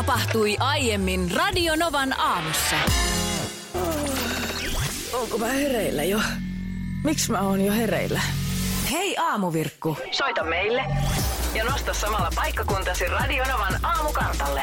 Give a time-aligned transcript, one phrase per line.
[0.00, 2.76] Tapahtui aiemmin Radionovan aamussa.
[5.12, 6.20] Onko mä hereillä jo?
[7.04, 8.20] Miksi mä oon jo hereillä?
[8.90, 9.96] Hei aamuvirkku.
[10.10, 10.84] Soita meille
[11.54, 14.62] ja nosta samalla paikkakuntasi Radionovan aamukartalle.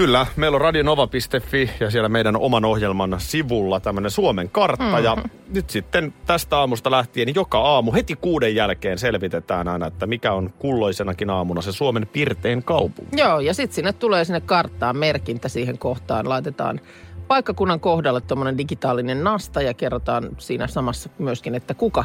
[0.00, 4.98] Kyllä, meillä on radionova.fi ja siellä meidän oman ohjelman sivulla tämmöinen Suomen kartta.
[4.98, 5.04] Mm.
[5.04, 5.16] Ja
[5.54, 10.52] nyt sitten tästä aamusta lähtien joka aamu heti kuuden jälkeen selvitetään aina, että mikä on
[10.58, 13.16] kulloisenakin aamuna se Suomen pirtein kaupunki.
[13.16, 16.28] Joo, ja sitten sinne tulee sinne karttaan merkintä siihen kohtaan.
[16.28, 16.80] Laitetaan
[17.28, 22.04] paikkakunnan kohdalle tuommoinen digitaalinen nasta ja kerrotaan siinä samassa myöskin, että kuka,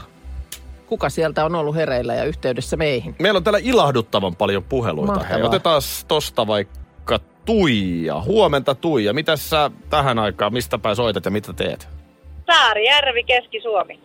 [0.87, 3.15] kuka sieltä on ollut hereillä ja yhteydessä meihin.
[3.19, 5.13] Meillä on täällä ilahduttavan paljon puheluita.
[5.13, 5.37] Mahtavaa.
[5.37, 8.21] Hei, otetaan tosta vaikka Tuija.
[8.21, 9.13] Huomenta Tuija.
[9.13, 11.87] Mitäs sä tähän aikaan, mistä päin soitat ja mitä teet?
[12.45, 13.99] Saarijärvi, Keski-Suomi.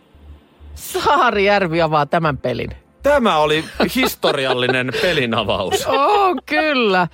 [0.75, 2.71] Saarijärvi avaa tämän pelin.
[3.03, 3.63] Tämä oli
[3.95, 5.87] historiallinen pelinavaus.
[5.87, 7.07] Oh, kyllä.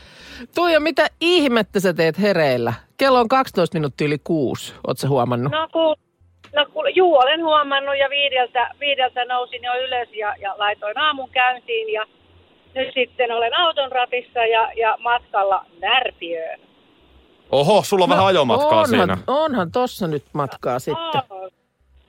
[0.55, 2.73] Tuija, mitä ihmettä sä teet hereillä?
[2.97, 5.51] Kello on 12 minuuttia yli kuusi, oot sä huomannut?
[5.51, 5.95] No, ku,
[6.55, 11.29] no ku, juu, olen huomannut ja viideltä, viideltä nousin jo ylös ja, ja laitoin aamun
[11.29, 12.05] käyntiin ja
[12.77, 16.59] nyt sitten olen auton ratissa ja, ja matkalla Närpiöön.
[17.51, 19.17] Oho, sulla on vähän ajomatkaa onhan, siinä.
[19.27, 21.21] Onhan tossa nyt matkaa sitten.
[21.29, 21.51] Oh,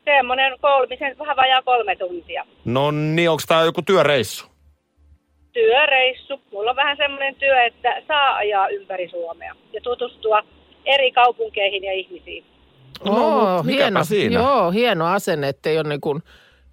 [0.05, 2.45] semmoinen kolmisen, vähän vajaa kolme tuntia.
[2.65, 4.47] No niin, onko tää joku työreissu?
[5.53, 6.41] Työreissu.
[6.53, 10.43] Mulla on vähän semmoinen työ, että saa ajaa ympäri Suomea ja tutustua
[10.85, 12.45] eri kaupunkeihin ja ihmisiin.
[13.05, 14.41] No, mut mikäpä hieno, siinä?
[14.41, 16.23] Joo, hieno asenne, ettei ole niin kuin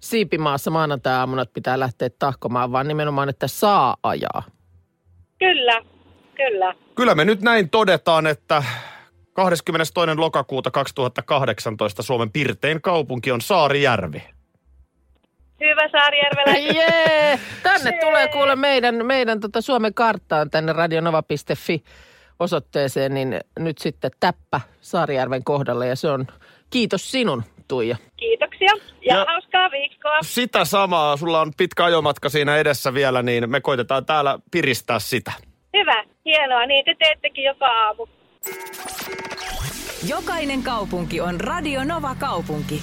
[0.06, 4.42] siipimaassa maanantai-aamuna, että pitää lähteä tahkomaan, vaan nimenomaan, että saa ajaa.
[5.38, 5.82] Kyllä,
[6.34, 6.74] kyllä.
[6.94, 8.62] Kyllä me nyt näin todetaan, että
[9.32, 9.94] 22.
[10.16, 14.22] lokakuuta 2018 Suomen pirtein kaupunki on Saarijärvi.
[15.60, 16.56] Hyvä Saarijärvelä.
[16.74, 17.40] Jee!
[17.62, 21.82] Tänne tulee kuule meidän, meidän tota Suomen karttaan tänne radionova.fi
[22.40, 26.26] osoitteeseen, niin nyt sitten täppä Saarijärven kohdalle ja se on
[26.70, 27.96] kiitos sinun, Tuija.
[28.16, 28.70] Kiitoksia
[29.02, 30.18] ja, Ja- hauskaa viikkoa.
[30.22, 35.32] Sitä samaa, sulla on pitkä ajomatka siinä edessä vielä, niin me koitetaan täällä piristää sitä.
[35.76, 36.66] Hyvä, hienoa.
[36.66, 38.06] Niin te teettekin joka aamu.
[40.08, 42.82] Jokainen kaupunki on Radionova kaupunki.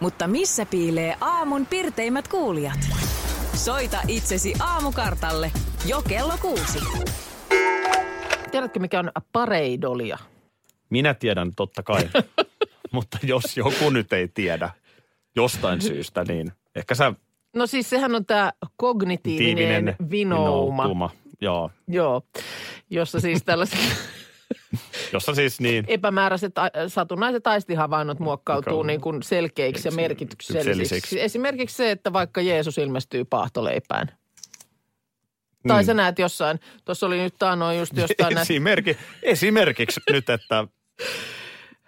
[0.00, 2.78] Mutta missä piilee aamun pirteimmät kuulijat?
[3.54, 5.52] Soita itsesi aamukartalle
[5.86, 6.78] jo kello kuusi.
[8.50, 10.18] Tiedätkö, mikä on pareidolia?
[10.90, 12.02] Minä tiedän totta kai,
[12.92, 14.70] mutta jos joku nyt ei tiedä
[15.36, 17.12] jostain syystä, niin ehkä sä
[17.56, 20.82] No siis sehän on tämä kognitiivinen tiivinen vinouma.
[20.82, 21.10] vinoutuma.
[21.40, 22.22] Joo, Joo,
[22.90, 23.78] jossa siis tällaiset
[25.12, 26.52] jossa siis niin, epämääräiset
[26.88, 31.20] satunnaiset aistihavainnot muokkautuu niin kuin selkeiksi ja merkityksellisiksi.
[31.20, 34.06] Esimerkiksi se, että vaikka Jeesus ilmestyy paahtoleipään.
[35.68, 35.86] Tai Mm.
[35.86, 40.64] sä näet jossain, tuossa oli nyt taanoin just jostain näistä, Esimerkki, esimerkiksi nyt, että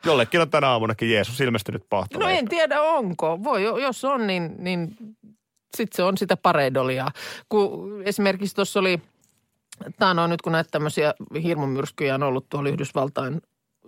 [0.05, 2.39] jollekin on tänä aamunakin Jeesus ilmestynyt No pahtoleipään.
[2.39, 3.45] en tiedä onko.
[3.45, 4.97] Voi, jos on, niin, niin
[5.77, 7.07] sitten se on sitä pareidolia.
[7.49, 9.01] Kun esimerkiksi tuossa oli,
[9.99, 13.43] taanoin nyt kun näitä tämmöisiä hirmumyrskyjä on ollut tuolla Yhdysvaltain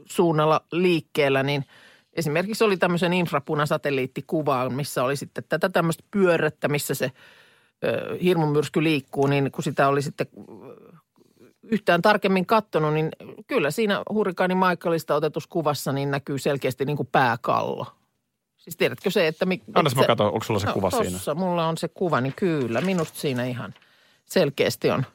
[0.05, 1.65] suunnalla liikkeellä, niin
[2.13, 7.13] esimerkiksi oli tämmöisen infrapunasatelliittikuva, missä oli sitten tätä tämmöistä pyörrettä, missä se
[7.85, 10.27] ö, hirmumyrsky liikkuu, niin kun sitä oli sitten
[11.65, 13.09] yhtään tarkemmin katsonut, niin
[13.47, 17.87] kyllä siinä hurrikaani Michaelista otetussa kuvassa niin näkyy selkeästi niin kuin pääkallo.
[18.57, 19.47] Siis tiedätkö se, että...
[19.47, 21.35] Mi- Annas että mä katson, onko sulla se kuva no, siinä?
[21.35, 22.81] mulla on se kuva, niin kyllä.
[22.81, 23.75] Minusta siinä ihan
[24.25, 25.07] selkeästi on,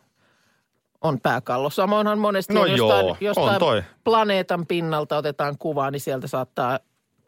[1.02, 1.69] on pääkallo.
[1.69, 3.84] Samoinhan monesti No on jostain, joo, on jostain toi.
[4.04, 6.80] planeetan pinnalta otetaan kuvaa, niin sieltä saattaa,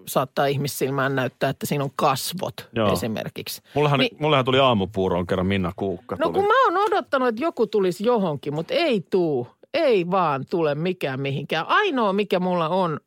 [0.07, 2.93] saattaa ihmissilmään näyttää, että siinä on kasvot Joo.
[2.93, 3.61] esimerkiksi.
[3.75, 6.15] Mullehan, Niin- mullehan tuli aamupuuroon kerran Minna Kuukka.
[6.19, 6.33] No tuli.
[6.33, 9.47] kun mä oon odottanut, että joku tulisi johonkin, mutta ei tuu.
[9.73, 11.65] Ei vaan tule mikään mihinkään.
[11.67, 12.99] Ainoa, mikä mulla on,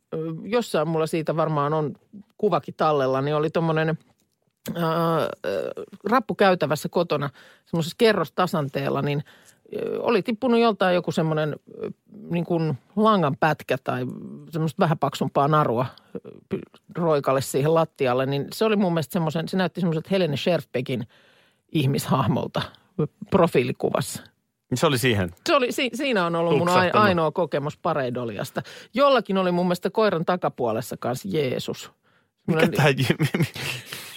[0.42, 1.94] jossain mulla siitä varmaan on
[2.38, 4.84] kuvakin tallella, niin oli tommonen äh,
[6.10, 7.30] rappukäytävässä kotona
[7.66, 9.24] semmoisessa kerrostasanteella, niin
[9.98, 11.56] oli tippunut joltain joku semmoinen
[12.30, 14.06] niin kuin langan pätkä tai
[14.50, 15.86] semmoista vähän paksumpaa narua
[16.94, 21.08] roikalle siihen lattialle, niin se oli mun mielestä semmoisen, se näytti semmoiselta Helene Scherfbeckin
[21.72, 22.62] ihmishahmolta
[23.30, 24.22] profiilikuvassa.
[24.74, 25.30] Se oli siihen.
[25.46, 28.62] Se oli, si, siinä on ollut mun ainoa kokemus pareidoliasta.
[28.94, 31.92] Jollakin oli mun mielestä koiran takapuolessa kanssa Jeesus.
[32.46, 32.88] Mikä tämä?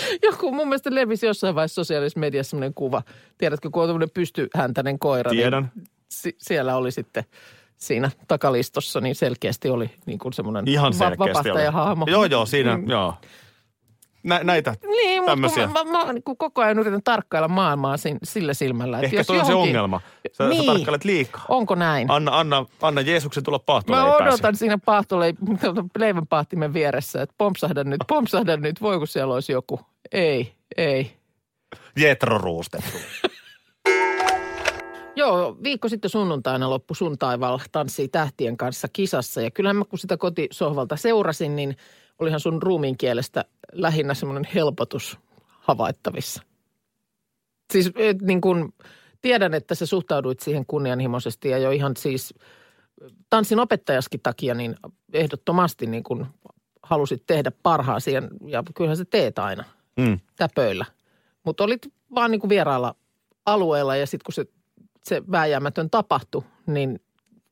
[0.26, 3.02] Joku mun mielestä levisi jossain vaiheessa sosiaalisessa mediassa semmoinen kuva.
[3.38, 5.30] Tiedätkö, kun on tämmöinen pystyhäntäinen koira.
[5.30, 5.72] Tiedän.
[5.76, 7.24] Niin si- siellä oli sitten
[7.76, 11.34] siinä takalistossa, niin selkeästi oli niin kuin semmoinen Ihan va- selkeästi oli.
[11.34, 12.06] vapahtajahahmo.
[12.08, 12.88] Joo, joo, siinä, Mm.
[12.90, 13.14] joo.
[14.26, 15.66] Nä, näitä Niin, tämmöisiä.
[15.66, 18.96] mä, mä, mä niin kuin koko ajan yritän tarkkailla maailmaa sin, sillä silmällä.
[18.96, 20.00] Että Ehkä jos toi on se johonkin- ongelma.
[20.32, 20.64] Sä, niin.
[20.64, 21.44] sä tarkkailet liikaa.
[21.48, 22.10] Onko näin?
[22.10, 24.58] Anna, anna, anna Jeesuksen tulla pahtolle, Mä odotan pääse.
[24.58, 29.80] siinä paahtoleivänpaahtimen vieressä, että pompsahda nyt, pompsahda nyt, voi kun siellä olisi joku.
[30.12, 31.12] Ei, ei.
[31.96, 32.96] Jetro ruustettu.
[35.16, 39.40] Joo, viikko sitten sunnuntaina loppu sun taivaalla tanssii tähtien kanssa kisassa.
[39.42, 41.76] Ja kyllähän mä kun sitä kotisohvalta seurasin, niin
[42.18, 45.18] olihan sun ruumiin kielestä lähinnä semmoinen helpotus
[45.48, 46.42] havaittavissa.
[47.72, 48.72] Siis et, niin kun,
[49.22, 52.34] tiedän, että sä suhtauduit siihen kunnianhimoisesti ja jo ihan siis
[53.30, 54.76] tanssin opettajaskin takia niin
[55.12, 56.26] ehdottomasti niin kun
[56.82, 59.64] halusit tehdä parhaasi ja, ja kyllähän sä teet aina
[59.96, 60.20] Mm.
[60.36, 60.84] täpöillä.
[61.44, 62.94] Mutta olit vaan niin kuin vieraalla
[63.46, 64.46] alueella ja sitten kun se,
[65.04, 67.00] se vääjäämätön tapahtui, niin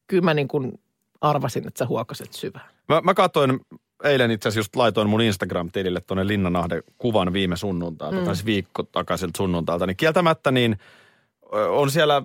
[0.06, 0.81] kyllä mä niin kuin
[1.20, 2.70] arvasin, että sä huokaset syvään.
[2.88, 3.60] Mä, mä katsoin
[4.05, 8.25] eilen itse asiassa just laitoin mun Instagram-tilille tuonne Linnanahden kuvan viime sunnuntailta, mm.
[8.25, 10.79] tai siis viikko takaiselta sunnuntailta, niin kieltämättä niin
[11.69, 12.23] on siellä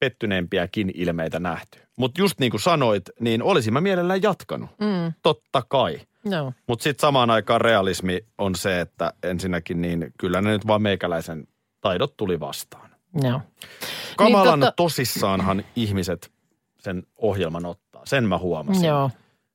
[0.00, 1.78] pettyneempiäkin ilmeitä nähty.
[1.96, 4.70] Mutta just niin kuin sanoit, niin olisin mä mielellään jatkanut.
[4.80, 5.12] Mm.
[5.22, 6.00] Totta kai.
[6.24, 6.52] Joo.
[6.66, 11.48] Mutta sitten samaan aikaan realismi on se, että ensinnäkin niin kyllä ne nyt vaan meikäläisen
[11.80, 12.90] taidot tuli vastaan.
[13.22, 13.40] Joo.
[14.16, 16.30] Kamalan Niin, tota- tosissaanhan ihmiset
[16.78, 18.02] sen ohjelman ottaa.
[18.06, 18.84] Sen mä huomasin.
[18.84, 19.10] Joo.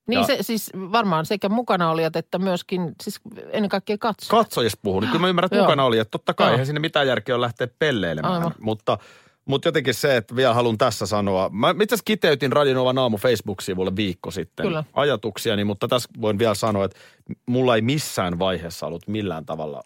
[0.08, 3.20] Niin Ja- se siis varmaan sekä mukana olijat että myöskin siis
[3.52, 4.44] ennen kaikkea katsojat.
[4.46, 6.52] katsojista puhuu, niin kyllä mä ymmärrän, että mukana oli, että totta kai Joo.
[6.52, 8.34] eihän sinne mitään järkeä ole lähteä pelleilemään.
[8.34, 8.52] Aivan.
[8.60, 8.98] Mutta,
[9.46, 11.50] mutta jotenkin se, että vielä haluan tässä sanoa.
[11.50, 14.84] Mä itse asiassa kiteytin Radionovan aamu Facebook-sivulle viikko sitten Kyllä.
[14.94, 17.00] ajatuksiani, mutta tässä voin vielä sanoa, että
[17.46, 19.84] mulla ei missään vaiheessa ollut millään tavalla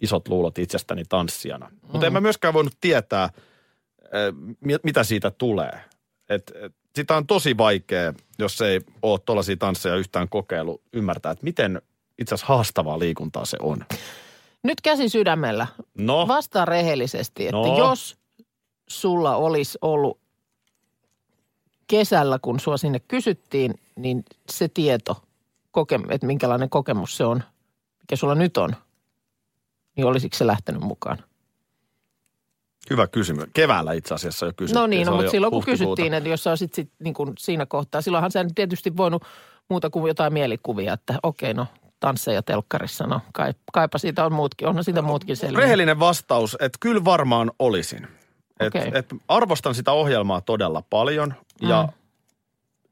[0.00, 1.68] isot luulot itsestäni tanssijana.
[1.72, 1.78] Mm.
[1.92, 3.30] Mutta en mä myöskään voinut tietää,
[4.02, 5.80] eh, mi- mitä siitä tulee.
[6.28, 11.44] Et, et, sitä on tosi vaikea, jos ei ole tuollaisia tansseja yhtään kokeilu, ymmärtää, että
[11.44, 11.82] miten
[12.18, 13.84] itse asiassa haastavaa liikuntaa se on.
[14.62, 15.66] Nyt käsi sydämellä.
[15.98, 17.78] No, Vastaa rehellisesti, että No.
[17.78, 18.16] jos
[18.88, 20.18] sulla olisi ollut
[21.86, 25.22] kesällä, kun sua sinne kysyttiin, niin se tieto,
[26.10, 27.42] että minkälainen kokemus se on,
[28.00, 28.76] mikä sulla nyt on,
[29.96, 31.18] niin olisiko se lähtenyt mukaan?
[32.90, 33.44] Hyvä kysymys.
[33.54, 34.80] Keväällä itse asiassa jo kysyttiin.
[34.80, 37.66] no niin, no, mutta silloin kun kysyttiin, että jos sä olisit sit, niin kuin siinä
[37.66, 39.22] kohtaa, silloinhan sä tietysti voinut
[39.70, 41.66] muuta kuin jotain mielikuvia, että okei, no
[42.00, 45.60] tansseja telkkarissa, no kai, kaipa siitä on muutkin, onhan siitä muutkin selviä.
[45.60, 48.08] Rehellinen vastaus, että kyllä varmaan olisin.
[48.60, 48.90] Et, Okei.
[48.94, 51.92] et arvostan sitä ohjelmaa todella paljon ja, Mm.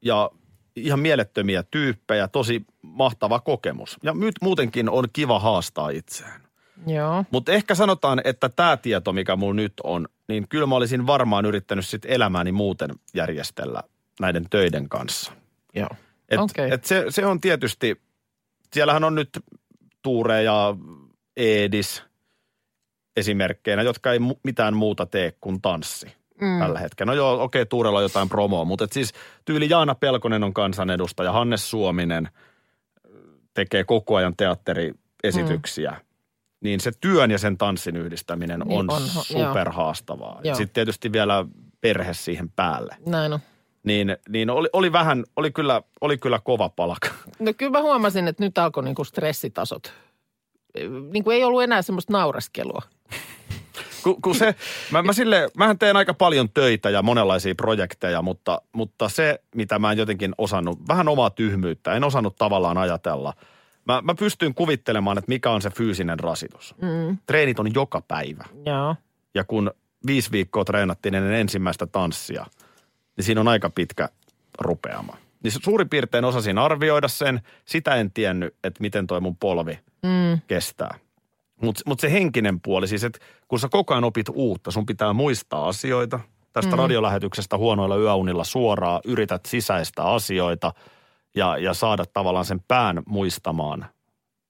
[0.01, 0.29] ja
[0.75, 3.97] ihan mielettömiä tyyppejä, tosi mahtava kokemus.
[4.03, 6.46] Ja nyt muutenkin on kiva haastaa itseään.
[6.87, 11.07] Joo, Mutta ehkä sanotaan, että tämä tieto, mikä mulla nyt on, niin kyllä mä olisin
[11.07, 13.83] varmaan yrittänyt sit elämääni muuten järjestellä
[14.19, 15.31] näiden töiden kanssa.
[15.75, 15.89] joo.
[16.29, 16.71] Et, Okei.
[16.71, 18.01] et se, se on tietysti,
[18.73, 19.29] siellähän on nyt
[20.01, 20.75] Tuure ja
[21.37, 22.03] Eedis
[23.17, 26.07] esimerkkeinä, jotka ei mu- mitään muuta tee kuin tanssi
[26.41, 26.59] mm.
[26.59, 27.11] tällä hetkellä.
[27.11, 29.13] No joo, okei, okay, Tuurella on jotain promoa, mutta et siis
[29.45, 32.29] tyyli Jaana Pelkonen on kansanedustaja, Hannes Suominen
[33.53, 35.91] tekee koko ajan teatteriesityksiä.
[35.91, 36.06] Mm.
[36.61, 40.41] Niin se työn ja sen tanssin yhdistäminen Niin on, on, superhaastavaa.
[40.43, 40.55] Joo.
[40.55, 41.45] Sitten tietysti vielä
[41.81, 42.95] perhe siihen päälle.
[43.05, 43.39] näin on.
[43.83, 47.07] Niin, niin oli, oli vähän, oli kyllä, oli kyllä kova palaka.
[47.39, 49.93] No kyllä mä huomasin, että nyt alkoi niinku stressitasot.
[51.11, 52.81] Niin kuin ei ollut enää semmoista naureskelua.
[54.03, 54.55] Kun, kun se,
[54.91, 59.79] mä, mä sille, mähän teen aika paljon töitä ja monenlaisia projekteja, mutta, mutta se, mitä
[59.79, 63.33] mä en jotenkin osannut, vähän omaa tyhmyyttä, en osannut tavallaan ajatella.
[63.87, 66.75] Mä, mä pystyn kuvittelemaan, että mikä on se fyysinen rasitus.
[66.81, 67.17] Mm.
[67.25, 68.45] Treenit on joka päivä.
[68.65, 68.95] Joo.
[69.35, 69.71] Ja kun
[70.07, 72.45] viisi viikkoa treenattiin ennen ensimmäistä tanssia,
[73.17, 74.09] niin siinä on aika pitkä
[74.59, 75.17] rupeama.
[75.43, 77.41] Niin suurin piirtein osasin arvioida sen.
[77.65, 80.41] Sitä en tiennyt, että miten toi mun polvi Mm.
[80.47, 80.95] kestää.
[81.61, 85.13] Mutta mut se henkinen puoli, siis että kun sä koko ajan opit uutta, sun pitää
[85.13, 86.19] muistaa asioita.
[86.53, 86.77] Tästä mm.
[86.77, 90.73] radiolähetyksestä huonoilla yöunilla suoraan yrität sisäistä asioita
[91.37, 93.85] ja, ja saada tavallaan sen pään muistamaan.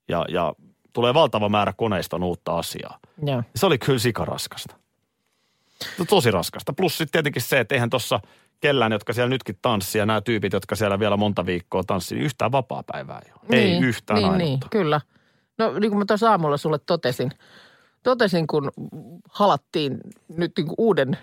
[0.09, 0.53] Ja, ja
[0.93, 2.99] tulee valtava määrä koneiston uutta asiaa.
[3.25, 3.43] Joo.
[3.55, 4.75] Se oli kyllä sikaraskasta.
[5.99, 6.73] No, tosi raskasta.
[6.73, 8.19] Plus sitten tietenkin se, että eihän tuossa
[8.59, 12.25] kellään, jotka siellä nytkin tanssii, ja nämä tyypit, jotka siellä vielä monta viikkoa tanssii, niin
[12.25, 13.61] yhtään vapaa-päivää ei ole.
[13.61, 14.45] Ei yhtään niin, ainutta.
[14.45, 15.01] niin, kyllä.
[15.57, 17.31] No niin kuin mä tuossa aamulla sulle totesin,
[18.03, 18.71] totesin, kun
[19.29, 19.97] halattiin
[20.37, 21.17] nyt niin kuin uuden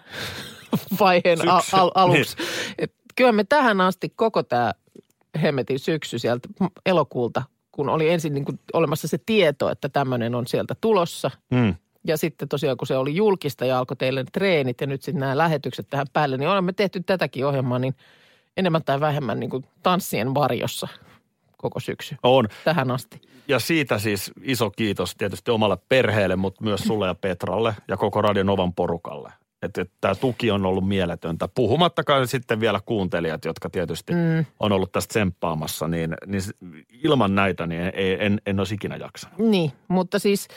[1.01, 1.77] vaiheen al- Syksy.
[1.77, 2.37] al- aluksi,
[2.79, 4.73] että kyllä me tähän asti koko tämä
[5.43, 6.49] hemmetin syksy sieltä
[6.87, 11.31] elokuulta, kun oli ensin niin kuin olemassa se tieto, että tämmöinen on sieltä tulossa.
[11.51, 11.75] Mm.
[12.07, 15.39] Ja sitten tosiaan, kun se oli julkista ja alkoi teille treenit ja nyt sitten nämä
[15.39, 17.95] lähetykset tähän päälle, niin olemme tehty tätäkin ohjelmaa niin
[18.57, 20.89] enemmän tai vähemmän niin kuin tanssien varjossa
[21.57, 22.49] koko syksy On.
[22.65, 23.21] tähän asti.
[23.49, 28.23] Ja siitä siis iso kiitos tietysti omalle perheelle, mutta myös sulle ja Petralle ja koko
[28.23, 29.33] Radio Novan porukalle.
[29.65, 31.49] Että et, tämä tuki on ollut mieletöntä.
[31.49, 34.45] Puhumattakaan sitten vielä kuuntelijat, jotka tietysti mm.
[34.61, 36.43] on ollut tästä tsemppaamassa, niin, niin
[37.03, 39.39] ilman näitä niin ei, en, en olisi ikinä jaksanut.
[39.39, 40.49] Niin, mutta siis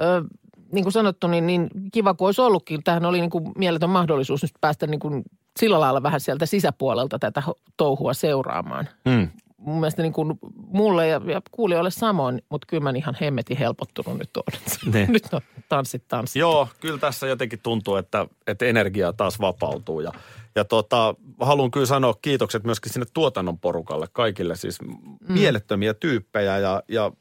[0.00, 0.24] ö,
[0.72, 2.82] niin kuin sanottu, niin, niin kiva kuin olisi ollutkin.
[2.84, 5.22] Tähän oli niin kuin mieletön mahdollisuus nyt päästä niin kuin
[5.58, 7.42] sillä lailla vähän sieltä sisäpuolelta tätä
[7.76, 8.88] touhua seuraamaan.
[9.04, 9.28] Mm.
[9.60, 14.18] Mun mielestä niin kuin mulle ja, ja kuulijoille samoin, mutta kyllä mä ihan hemmetin helpottunut
[14.18, 14.42] nyt on.
[14.92, 15.12] Niin.
[15.12, 16.40] nyt on tanssit tanssit.
[16.40, 20.00] Joo, kyllä tässä jotenkin tuntuu, että, että energia taas vapautuu.
[20.00, 20.12] Ja,
[20.54, 25.18] ja tota, haluan kyllä sanoa kiitokset myöskin sinne tuotannon porukalle, kaikille siis mm.
[25.28, 27.12] mielettömiä tyyppejä ja, ja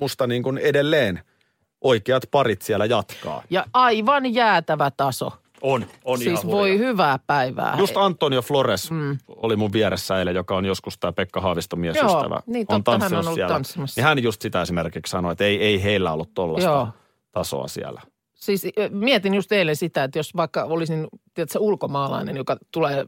[0.00, 1.20] musta niin kuin edelleen
[1.80, 3.42] oikeat parit siellä jatkaa.
[3.50, 5.32] Ja aivan jäätävä taso.
[5.62, 7.74] On, on siis ihan voi hyvää päivää.
[7.78, 9.18] Just Antonio Flores mm.
[9.28, 12.34] oli mun vieressä eilen, joka on joskus tämä Pekka Haaviston miesystävä.
[12.34, 13.54] Joo, niin on totta, hän on ollut siellä.
[13.54, 14.00] tanssimassa.
[14.00, 16.88] Niin hän just sitä esimerkiksi sanoi, että ei, ei heillä ollut tollasta Joo.
[17.32, 18.00] tasoa siellä.
[18.34, 23.06] Siis mietin just eilen sitä, että jos vaikka olisin, tiedätkö, ulkomaalainen, joka tulee,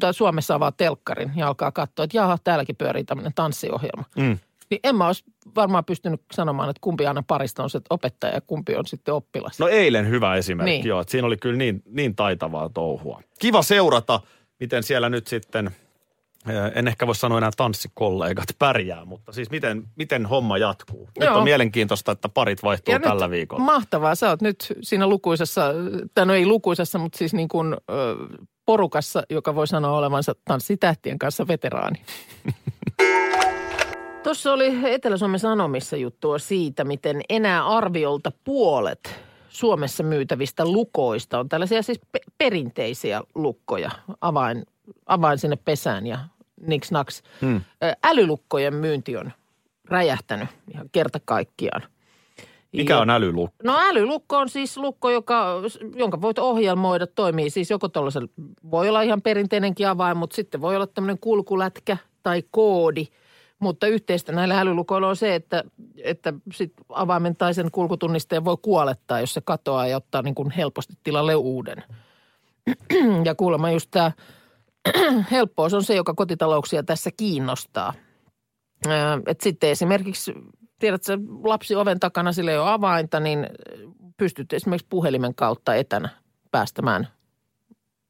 [0.00, 4.04] tai Suomessa avaa telkkarin ja alkaa katsoa, että jaha, täälläkin pyörii tämmöinen tanssiohjelma.
[4.16, 4.38] Mm.
[4.74, 5.24] Niin en mä olisi
[5.56, 9.58] varmaan pystynyt sanomaan, että kumpi aina parista on se opettaja ja kumpi on sitten oppilas.
[9.58, 10.86] No eilen hyvä esimerkki, Niin.
[10.86, 11.00] joo.
[11.00, 13.20] Että siinä oli kyllä niin, niin taitavaa touhua.
[13.38, 14.20] Kiva seurata,
[14.60, 15.66] miten siellä nyt sitten,
[16.48, 21.08] eh, en ehkä voi sanoa enää tanssikollegat pärjää, mutta siis miten, miten homma jatkuu.
[21.20, 21.38] Nyt Joo.
[21.38, 23.64] on mielenkiintoista, että parit vaihtuu Ja tällä nyt viikolla.
[23.64, 24.14] Mahtavaa.
[24.14, 25.70] Sä oot nyt siinä lukuisessa,
[26.14, 28.16] tai no ei lukuisessa, mutta siis niin kuin ö,
[28.66, 32.02] porukassa, joka voi sanoa olevansa tanssitähtien kanssa veteraani.
[34.24, 41.82] Tuossa oli Etelä-Suomen Sanomissa juttua siitä, miten enää arviolta puolet Suomessa myytävistä lukoista on tällaisia
[41.82, 43.90] siis pe- perinteisiä lukkoja,
[44.20, 44.66] avain,
[45.06, 46.18] avain sinne pesään ja
[46.66, 47.22] niks naks.
[47.40, 47.60] Hmm.
[48.04, 49.32] Älylukkojen myynti on
[49.84, 51.82] räjähtänyt ihan kerta kaikkiaan.
[52.72, 53.56] Mikä on älylukko?
[53.62, 55.62] No älylukko on siis lukko, joka,
[55.94, 58.28] jonka voit ohjelmoida, toimii siis joko tuollaisella,
[58.70, 63.06] voi olla ihan perinteinenkin avain, mutta sitten voi olla tämmöinen kulkulätkä tai koodi.
[63.64, 65.64] Mutta yhteistä näillä älylukoilla on se, että,
[66.02, 70.50] että sit avaimen tai sen kulkutunnisteen voi kuolettaa, jos se katoaa ja ottaa niin kuin
[70.50, 71.84] helposti tilalle uuden.
[73.24, 74.12] Ja kuulemma just tämä
[75.30, 77.94] helppous on se, joka kotitalouksia tässä kiinnostaa.
[79.26, 80.34] Et sitten esimerkiksi,
[80.78, 83.46] tiedätkö, lapsi oven takana, sillä ei ole avainta, niin
[84.16, 86.08] pystyt esimerkiksi puhelimen kautta etänä
[86.50, 87.08] päästämään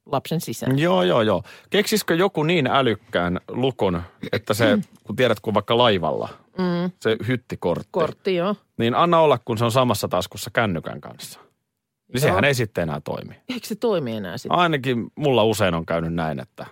[0.06, 0.78] lapsen sisään.
[0.78, 1.42] Joo, joo, joo.
[1.70, 6.90] Keksisikö joku niin älykkään lukon, että se, kun tiedät, kun vaikka laivalla, mm.
[7.00, 8.56] se hyttikortti, Kortti, joo.
[8.78, 11.40] niin anna olla, kun se on samassa taskussa kännykän kanssa.
[11.40, 11.48] Niin
[12.14, 12.20] Joo.
[12.20, 13.34] sehän ei sitten enää toimi.
[13.48, 14.58] Eikö se toimi enää sitten?
[14.58, 16.66] Ainakin mulla usein on käynyt näin, että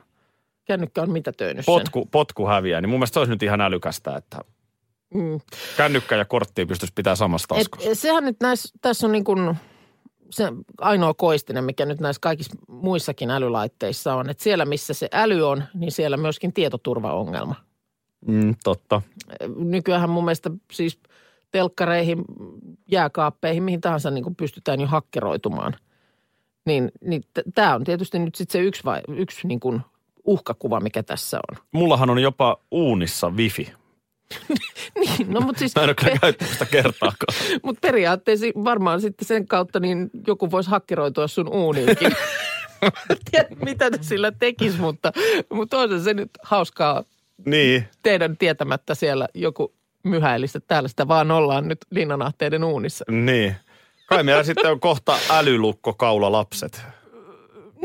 [0.64, 1.74] Kännykkä on mitä töinyt sen?
[1.74, 2.80] potku, potku häviää.
[2.80, 4.38] Niin mun mielestä se olisi nyt ihan älykästä, että
[5.14, 5.40] Mm.
[5.76, 7.94] kännykkä ja kortti pystyisi pitää samassa Et, taskussa.
[7.94, 9.56] sehän nyt näissä, tässä on niin kuin
[10.32, 14.30] se ainoa koistinen, mikä nyt näissä kaikissa muissakin älylaitteissa on.
[14.30, 17.54] Että siellä, missä se äly on, niin siellä myöskin tietoturvaongelma.
[18.26, 19.02] Mm, totta.
[19.56, 20.98] Nykyään mun mielestä siis
[21.50, 22.24] telkkareihin,
[22.90, 25.76] jääkaappeihin, mihin tahansa niin kuin pystytään jo hakkeroitumaan.
[26.66, 27.22] Niin, niin
[27.54, 29.80] tämä on tietysti nyt sitten se yksi, vai, yksi niin kuin
[30.24, 31.58] uhkakuva, mikä tässä on.
[31.72, 33.72] Mullahan on jopa uunissa wifi.
[35.00, 37.34] Niin, no mutta siis, Mä en ole kyllä käyttänyt sitä kertaakaan.
[37.64, 42.12] mut periaatteessa varmaan sitten sen kautta niin joku voisi hakkeroitua sun uuniinkin.
[43.30, 45.12] Tiedä, mitä ne sillä tekisi, mutta,
[45.52, 47.04] mutta on se nyt hauskaa
[47.44, 47.88] niin.
[48.02, 49.72] teidän tietämättä siellä joku
[50.02, 53.04] myhäilisi, että täällä sitä vaan ollaan nyt linnanahteiden uunissa.
[53.08, 53.56] Niin.
[54.06, 56.82] Kai meillä sitten on kohta älylukko kaula lapset.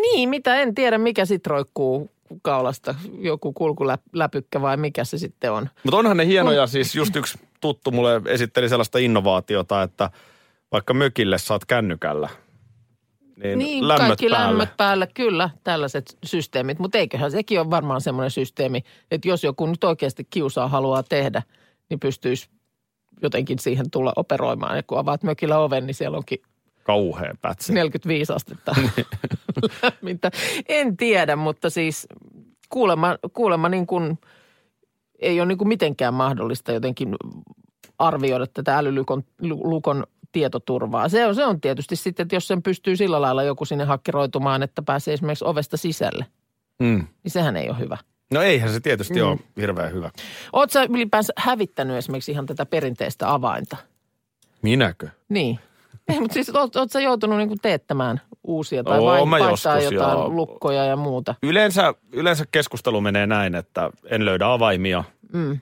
[0.01, 5.69] Niin, mitä en tiedä, mikä sit roikkuu kaulasta, joku kulkuläpykkä vai mikä se sitten on.
[5.83, 10.09] Mutta onhan ne hienoja, siis just yksi tuttu mulle esitteli sellaista innovaatiota, että
[10.71, 12.29] vaikka mökille saat kännykällä,
[13.43, 14.47] niin, Niin, lämmöt kaikki päälle.
[14.47, 16.79] lämmöt päällä, kyllä, tällaiset systeemit.
[16.79, 21.41] Mutta eiköhän sekin ole varmaan semmoinen systeemi, että jos joku nyt oikeasti kiusaa haluaa tehdä,
[21.89, 22.49] niin pystyisi
[23.21, 24.75] jotenkin siihen tulla operoimaan.
[24.75, 26.41] Ja kun avaat mökillä oven, niin siellä onkin
[26.87, 27.73] Kauhea pätsi.
[27.73, 28.75] 45 astetta
[29.83, 30.31] lämmintä.
[30.67, 32.07] En tiedä, mutta siis
[32.69, 34.17] kuulemma, kuulemma niin kuin,
[35.19, 37.15] ei ole niin kuin mitenkään mahdollista jotenkin
[37.99, 41.09] arvioida tätä älylukon lukon tietoturvaa.
[41.09, 44.63] Se on, se on tietysti sitten, että jos sen pystyy sillä lailla joku sinne hakkeroitumaan,
[44.63, 46.25] että pääsee esimerkiksi ovesta sisälle,
[46.79, 47.07] Mm.
[47.23, 47.97] niin sehän ei ole hyvä.
[48.33, 49.27] No eihän se tietysti Mm.
[49.27, 50.11] ole hirveän hyvä.
[50.53, 53.77] Oletko sä ylipäänsä hävittänyt esimerkiksi ihan tätä perinteistä avainta?
[54.61, 55.09] Minäkö?
[55.29, 55.59] Niin.
[56.07, 60.17] Ei, mutta siis oot, oot sä joutunut niinku teettämään uusia tai Oo, vain joskus, jotain
[60.17, 60.29] joo.
[60.29, 61.35] lukkoja ja muuta?
[61.43, 65.03] Yleensä, yleensä keskustelu menee näin, että en löydä avaimia.
[65.33, 65.59] Mm.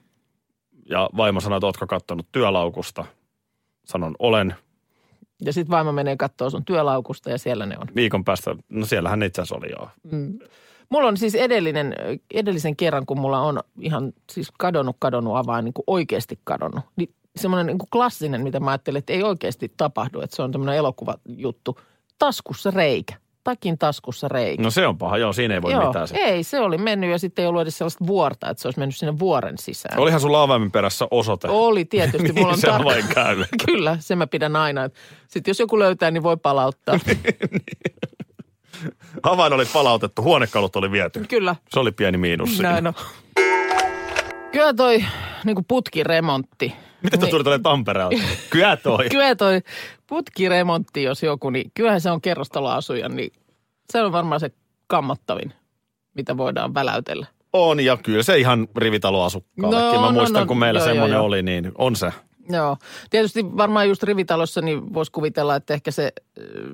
[0.89, 3.05] Ja vaimo sanoo, että ootko kattonut työlaukusta.
[3.85, 4.55] Sanon, olen.
[5.41, 7.87] Ja sitten vaimo menee katsoa sun työlaukusta ja siellä ne on.
[7.95, 9.89] Viikon päästä, no siellähän ne itse asiassa oli joo.
[10.89, 11.95] Mulla on siis edellinen,
[12.33, 16.85] edellisen kerran, kun mulla on ihan siis kadonnut, kadonnut avain, niin kuin oikeasti kadonnut.
[16.95, 20.75] Niin semmoinen niin klassinen, mitä mä ajattelin, että ei oikeasti tapahdu, että se on tämmöinen
[20.75, 21.79] elokuvajuttu.
[22.19, 23.15] Taskussa reikä.
[23.43, 24.63] Takin taskussa reikä.
[24.63, 26.07] No se on paha, joo, siinä ei voi Joo, mitään.
[26.07, 26.15] Se.
[26.17, 28.95] ei, se oli mennyt ja sitten ei ollut edes sellaista vuorta, että se olisi mennyt
[28.95, 29.99] sinne vuoren sisään.
[29.99, 31.47] Olihan sulla avaimen perässä osoite.
[31.47, 32.33] Oli tietysti.
[32.33, 33.45] Mulla on niin se tarkka- avain käy.
[33.65, 34.89] Kyllä, se mä pidän aina.
[35.27, 36.99] Sitten jos joku löytää, niin voi palauttaa.
[39.23, 41.25] Avain oli palautettu, huonekalut oli viety.
[41.29, 42.71] Kyllä, Se oli pieni miinus siinä.
[42.71, 42.93] näin on.
[44.51, 45.05] Kyllä toi
[45.45, 46.73] niin putkiremontti.
[47.11, 47.43] Miten tuo Niin.
[47.43, 48.15] tälle Tampereelta?
[48.49, 49.09] Kyllä toi.
[49.09, 49.61] Kyllä toi
[50.07, 53.31] putkiremontti, jos joku, niin kyllähän se on kerrostaloasuja, niin
[53.91, 54.51] se on varmaan se
[54.87, 55.53] kammottavin,
[56.13, 57.25] mitä voidaan väläytellä.
[57.53, 59.93] On ja kyllä se ihan rivitaloasukkaallekin.
[59.93, 61.25] No, Mä no, muistan, no, kun meillä joo, semmoinen joo, joo.
[61.27, 62.11] oli, niin on se.
[62.49, 62.77] Joo.
[63.09, 66.13] Tietysti varmaan just rivitalossa niin voisi kuvitella, että ehkä se,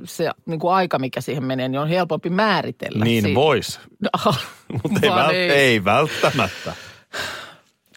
[0.03, 3.05] se niin kuin aika, mikä siihen menee, niin on helpompi määritellä.
[3.05, 3.35] Niin Siitä.
[3.39, 3.79] vois,
[4.13, 4.33] Aha,
[4.83, 6.73] mutta ei, vält- ei välttämättä.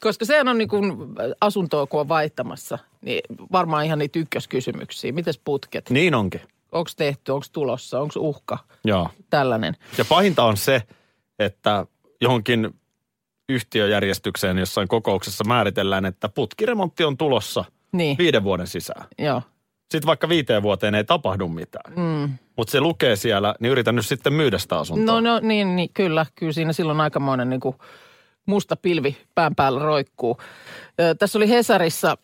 [0.05, 0.93] Koska sehän on niin kuin
[1.41, 3.21] asuntoa, kun on vaihtamassa, niin
[3.53, 5.13] varmaan ihan niitä ykköskysymyksiä.
[5.13, 5.91] Mites putket?
[5.91, 6.41] Niin onkin.
[6.73, 8.59] Onko tehty, onko tulossa, onko uhka?
[8.85, 9.09] Joo.
[9.31, 9.77] Tällainen.
[9.99, 10.83] Ja pahinta on se,
[11.39, 11.87] että
[12.21, 12.75] johonkin
[13.49, 19.07] yhtiöjärjestykseen jossain kokouksessa määritellään, että putkiremontti on tulossa Niin, viiden vuoden sisään.
[19.19, 19.43] joo.
[19.91, 21.93] Sitten vaikka viiteen vuoteen ei tapahdu mitään.
[21.97, 22.39] Mm.
[22.57, 25.21] Mutta se lukee siellä, niin yritän nyt sitten myydä sitä asuntoa.
[25.21, 26.27] No, no niin, niin, kyllä.
[26.35, 27.77] Kyllä siinä silloin aikamoinen niin kuin
[28.47, 30.39] musta pilvi pään päällä roikkuu.
[31.01, 32.19] Ö, tässä oli Hesarissa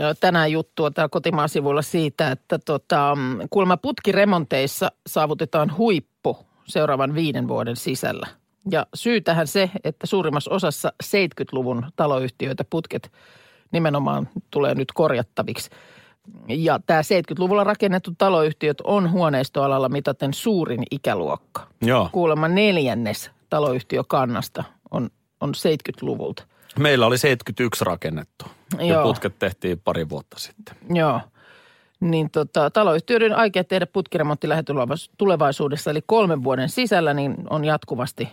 [0.00, 7.14] ö, tänään juttua täällä kotimaan sivuilla siitä, että tota, mm, kuulemma putkiremonteissa saavutetaan huippu seuraavan
[7.14, 8.26] viiden vuoden sisällä.
[8.70, 13.12] Ja syy tähän se, että suurimmassa osassa 70-luvun taloyhtiöitä putket
[13.72, 15.70] nimenomaan tulee nyt korjattaviksi.
[16.48, 21.66] Ja tämä 70-luvulla rakennettu taloyhtiöt on huoneistoalalla mitaten suurin ikäluokka.
[21.82, 22.08] Joo.
[22.12, 24.64] Kuulemma neljännes taloyhtiökannasta
[25.40, 26.44] on, on 70-luvulta.
[26.78, 28.44] Meillä oli 71 rakennettu.
[28.78, 29.02] Ja Joo.
[29.02, 30.76] putket tehtiin pari vuotta sitten.
[30.94, 31.20] Joo.
[32.00, 38.28] Niin tota, taloyhtiöiden aikeet tehdä putkiremontti lähitulevaisuudessa, eli kolmen vuoden sisällä, niin on jatkuvasti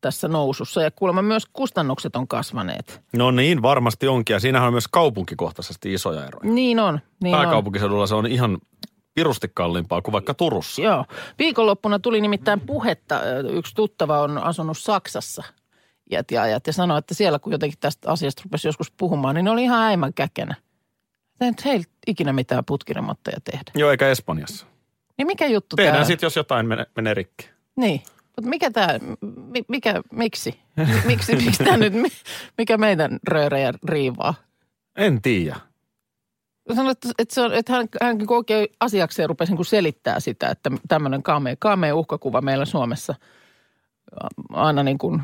[0.00, 0.82] tässä nousussa.
[0.82, 3.00] Ja kuulemma myös kustannukset on kasvaneet.
[3.12, 4.34] No niin, varmasti onkin.
[4.34, 6.54] Ja siinähän on myös kaupunkikohtaisesti isoja eroja.
[6.54, 7.00] Niin on.
[7.22, 7.42] Niin on.
[7.42, 8.58] Pääkaupunkiseudulla se on ihan
[9.14, 10.82] pirusti kalliimpaa kuin vaikka Turussa.
[10.82, 11.04] Joo.
[11.38, 13.20] Viikonloppuna tuli nimittäin puhetta.
[13.52, 15.44] Yksi tuttava on asunut Saksassa
[16.12, 19.44] iät ja ajat ja sanoi, että siellä kun jotenkin tästä asiasta rupesi joskus puhumaan, niin
[19.44, 20.54] ne oli ihan äimän käkenä.
[21.40, 23.70] Ei nyt heillä ikinä mitään putkiremontteja tehdä.
[23.74, 24.66] Joo, eikä Espanjassa.
[25.18, 27.50] Niin mikä juttu Tehdään tämä sitten, jos jotain menee, menee rikki.
[27.76, 28.02] Niin.
[28.36, 28.88] Mutta mikä tämä,
[29.68, 30.60] mikä, miksi?
[31.06, 32.08] Miksi, miksi tämä nyt, mi-
[32.58, 34.34] mikä meidän röörejä riivaa?
[34.96, 35.56] En tiedä.
[36.74, 40.48] Sanoit, että, että, se on, että hän, hän niin oikein asiakseen rupesi niin selittää sitä,
[40.48, 43.14] että tämmöinen kaamea, kaamea uhkakuva meillä Suomessa
[44.52, 45.22] aina niin kuin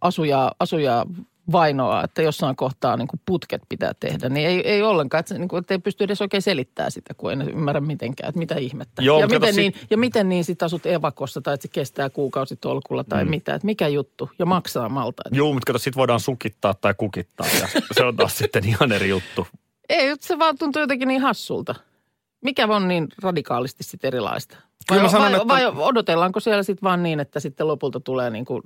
[0.00, 1.06] asujaa, asujaa
[1.52, 5.38] vainoa, että jossain kohtaa niin kuin putket pitää tehdä, niin ei, ei ollenkaan, että, se,
[5.38, 8.54] niin kuin, että ei pysty edes oikein selittämään sitä, kun ei ymmärrä mitenkään, että mitä
[8.54, 9.02] ihmettä.
[9.02, 12.10] Joo, ja, miten kato, niin, ja miten niin sit asut evakossa tai että se kestää
[12.10, 13.30] kuukausitolkulla tai mm.
[13.30, 15.22] mitä, että mikä juttu ja maksaa malta.
[15.30, 19.08] Joo, mutta kato, sit voidaan sukittaa tai kukittaa ja se on taas sitten ihan eri
[19.08, 19.46] juttu.
[19.88, 21.74] Ei, se vaan tuntuu jotenkin niin hassulta.
[22.44, 24.56] Mikä on niin radikaalisti sitten erilaista?
[24.88, 28.00] Kyllä vai, mä sanon, vai, että- vai odotellaanko siellä sitten vaan niin, että sitten lopulta
[28.00, 28.62] tulee niin kuin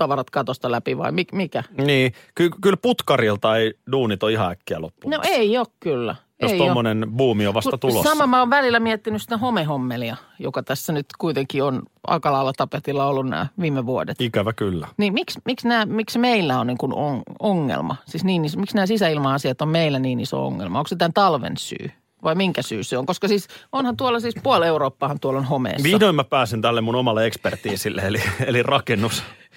[0.00, 1.62] tavarat katosta läpi vai mi- mikä?
[1.84, 5.10] Niin, ky- kyllä putkarilta ei duunit ole ihan äkkiä loppuun.
[5.10, 6.16] No ei ole kyllä.
[6.42, 8.10] Jos tuommoinen buumi on vasta tulossa.
[8.10, 13.06] Sama mä oon välillä miettinyt sitä homehommelia, joka tässä nyt kuitenkin on aika lailla tapetilla
[13.06, 14.20] ollut nämä viime vuodet.
[14.20, 14.88] Ikävä kyllä.
[14.96, 17.96] Niin miksi, miksi, nämä, miksi meillä on niin kuin on, ongelma?
[18.06, 20.78] Siis niin, iso- miksi nämä sisäilma-asiat on meillä niin iso ongelma?
[20.78, 21.90] Onko se tämän talven syy?
[22.24, 23.06] Vai minkä syy se on?
[23.06, 25.82] Koska siis onhan tuolla siis puoli Eurooppaahan tuolla on homeessa.
[25.84, 28.62] Vihdoin mä pääsen tälle mun omalle ekspertiisille, eli, eli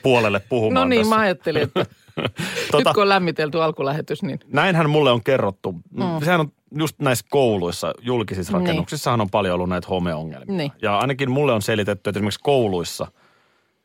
[0.04, 1.16] rakennuspuolelle puhumaan No niin, tässä.
[1.16, 1.86] mä ajattelin, että
[2.74, 5.72] Tota- nyt kun on lämmitelty alkulähetys, niin Näinhän mulle on kerrottu.
[5.72, 6.04] Mm.
[6.20, 8.62] Sehän on just näissä kouluissa, julkisissa Niin.
[8.68, 10.58] rakennuksissahan on paljon ollut näitä homeongelmia.
[10.58, 10.72] Niin.
[10.82, 13.08] Ja ainakin mulle on selitetty, että esimerkiksi kouluissa,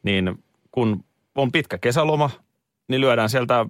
[0.03, 1.05] niin kun
[1.35, 2.31] on pitkä kesäloma,
[2.89, 3.67] niin lyödään sieltä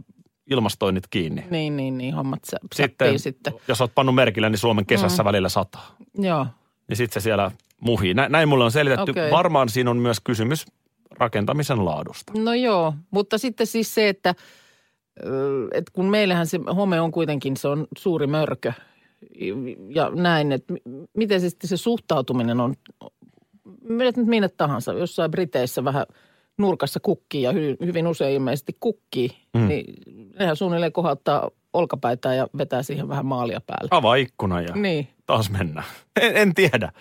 [0.51, 1.45] ilmastoinnit kiinni.
[1.51, 3.53] Niin, niin, niin, hommat sä, Sitten, sitten.
[3.69, 5.27] jos oot pannut merkillä, niin Suomen kesässä mm.
[5.27, 5.97] välillä sataa.
[6.19, 6.47] Joo.
[6.89, 8.15] Niin sitten se siellä muhii.
[8.15, 9.11] Nä, näin mulle on selitetty.
[9.11, 9.31] Okei.
[9.31, 10.67] Varmaan siinä on myös kysymys
[11.19, 12.33] rakentamisen laadusta.
[12.37, 14.35] No joo, mutta sitten siis se, että,
[15.73, 18.73] että kun meillähän se home on kuitenkin, se on suuri mörkö
[19.95, 20.83] ja näin, että mi-
[21.17, 22.75] miten se sitten se suhtautuminen on,
[23.89, 26.07] menet nyt minne tahansa, jossain Briteissä vähän
[26.59, 29.69] nurkassa kukkii ja hy, hyvin usein ilmeisesti kukkii, mm.
[29.69, 29.95] niin
[30.39, 33.89] nehän suunnilleen kohauttaa olkapäitä ja vetää siihen vähän maalia päälle.
[33.91, 35.87] Avaa ikkuna ja Niin, taas mennään.
[36.21, 36.93] En, en tiedä.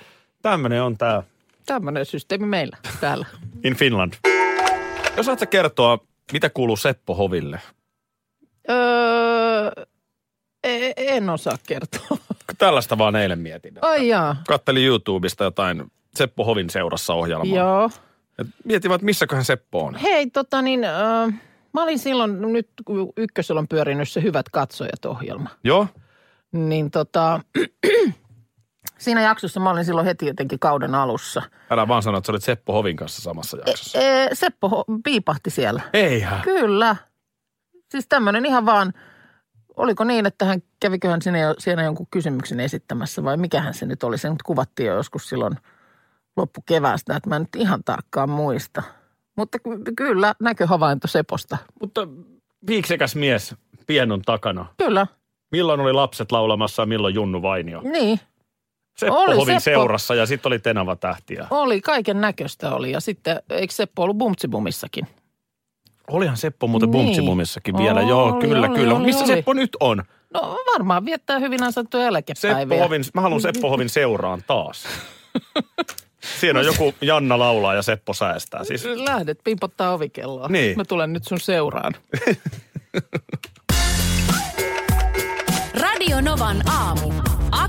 [0.41, 1.23] Tämmöinen on tämä
[1.67, 3.25] tämmöinen systeemi meillä täällä.
[3.63, 4.13] in Finland.
[5.17, 5.99] Jos saat sä kertoa,
[6.33, 7.61] mitä kuuluu Seppo Hoville?
[8.69, 9.71] Öö,
[10.63, 12.17] e- en osaa kertoa.
[12.57, 13.73] Tällaista vaan eilen mietin.
[13.81, 14.35] Ai jaa.
[14.47, 17.57] Kattelin YouTubesta jotain Seppo Hovin seurassa ohjelmaa.
[17.57, 17.89] Joo.
[18.39, 19.95] Et Mietin vaan, että missäköhän Seppo on.
[19.95, 21.33] Hei, tota niin, äh,
[21.73, 25.87] mä olin silloin, nyt kun ykkösellä on pyörinyt se Hyvät katsojat ohjelma, Joo?
[26.51, 27.41] niin tota,
[28.97, 31.41] siinä jaksossa mä olin silloin heti jotenkin kauden alussa.
[31.69, 33.99] Älä vaan sano, että sä olit Seppo Hovin kanssa samassa jaksossa.
[33.99, 35.81] E, Seppo ho- piipahti siellä.
[35.93, 36.41] Eihän.
[36.41, 36.95] Kyllä.
[37.91, 38.93] Siis tämmöinen ihan vaan,
[39.77, 44.03] oliko niin, että hän käviköhän sinne jo, siinä jonkun kysymyksen esittämässä vai mikähän se nyt
[44.03, 44.17] oli.
[44.17, 45.55] Se nyt kuvattiin jo joskus silloin
[46.37, 48.83] loppukeväästä, että mä en nyt ihan tarkkaan muista.
[49.35, 51.57] Mutta ky- kyllä näköhavainto Seposta.
[51.81, 52.07] Mutta
[52.67, 53.55] viiksekäs mies
[53.87, 54.65] pienon takana.
[54.77, 55.07] Kyllä,
[55.51, 57.81] Milloin oli lapset laulamassa ja milloin Junnu Vainio?
[57.81, 58.19] niin.
[58.99, 59.79] Seppo Oli Hovin Seppo.
[59.79, 61.47] seurassa ja sitten oli Tenava tähtiä.
[61.49, 62.91] Oli, kaiken näköistä oli.
[62.91, 65.07] Ja sitten, eikö Seppo ollut Bumtsibumissakin?
[66.11, 67.05] Olihan Seppo muuten Niin.
[67.05, 67.99] Bumtsibumissakin vielä.
[67.99, 68.95] Oli, Joo, kyllä, oli, kyllä.
[68.95, 69.33] oli, Missä oli.
[69.33, 70.03] Seppo nyt on?
[70.33, 72.83] No varmaan viettää hyvin ansaittuja Seppo eläkepäiviä.
[72.83, 74.83] Hovin, mä haluan Seppo Hovin seuraan taas.
[76.39, 78.63] Siinä on joku Janna laulaa ja Seppo säästää.
[78.63, 80.47] Siis Lähdet pimpottaa ovikelloa.
[80.47, 80.77] Niin.
[80.77, 81.93] Mä tulen nyt sun seuraan.
[85.81, 86.96] Radio Novan aamu.